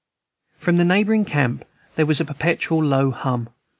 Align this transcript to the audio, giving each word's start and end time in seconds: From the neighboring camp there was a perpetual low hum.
From 0.57 0.77
the 0.77 0.83
neighboring 0.83 1.25
camp 1.25 1.63
there 1.95 2.07
was 2.07 2.19
a 2.19 2.25
perpetual 2.25 2.83
low 2.83 3.11
hum. 3.11 3.49